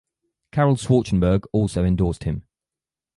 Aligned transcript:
Karel 0.51 0.77
Schwarzenberg 0.77 1.45
also 1.51 1.83
endorsed 1.83 2.23
him. 2.23 2.41